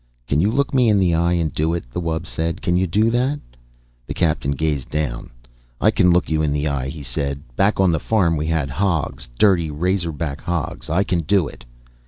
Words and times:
"Can 0.25 0.41
you 0.41 0.49
look 0.49 0.73
me 0.73 0.89
in 0.89 0.97
the 0.97 1.13
eye 1.13 1.33
and 1.33 1.53
do 1.53 1.75
it?" 1.75 1.91
the 1.91 2.01
wub 2.01 2.25
said. 2.25 2.63
"Can 2.63 2.75
you 2.75 2.87
do 2.87 3.11
that?" 3.11 3.39
The 4.07 4.15
Captain 4.15 4.49
gazed 4.49 4.89
down. 4.89 5.29
"I 5.79 5.91
can 5.91 6.09
look 6.09 6.27
you 6.27 6.41
in 6.41 6.51
the 6.51 6.67
eye," 6.67 6.87
he 6.87 7.03
said. 7.03 7.43
"Back 7.55 7.79
on 7.79 7.91
the 7.91 7.99
farm 7.99 8.35
we 8.35 8.47
had 8.47 8.71
hogs, 8.71 9.29
dirty 9.37 9.69
razor 9.69 10.11
back 10.11 10.41
hogs. 10.41 10.89
I 10.89 11.03
can 11.03 11.19
do 11.19 11.47
it." 11.47 11.65